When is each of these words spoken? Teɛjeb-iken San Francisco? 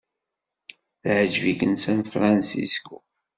Teɛjeb-iken 1.01 1.73
San 1.83 1.99
Francisco? 2.11 2.97